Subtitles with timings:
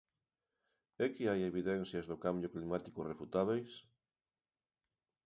[1.03, 3.71] É que hai evidencias do cambio climático refutábeis?